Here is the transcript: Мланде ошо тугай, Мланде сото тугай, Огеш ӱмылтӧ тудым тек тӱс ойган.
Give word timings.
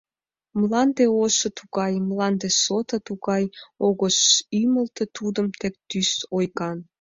Мланде 0.59 1.03
ошо 1.23 1.47
тугай, 1.57 1.93
Мланде 2.09 2.49
сото 2.61 2.97
тугай, 3.07 3.43
Огеш 3.85 4.19
ӱмылтӧ 4.61 5.03
тудым 5.17 5.47
тек 5.59 5.75
тӱс 5.89 6.11
ойган. 6.35 6.77